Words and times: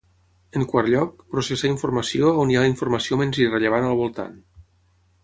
En 0.59 0.63
quart 0.69 0.87
lloc, 0.93 1.19
processar 1.33 1.69
informació 1.73 2.31
on 2.45 2.53
hi 2.53 2.57
ha 2.63 2.63
informació 2.71 3.21
menys 3.21 3.43
irrellevant 3.45 3.87
al 3.91 3.95
voltant. 4.01 4.33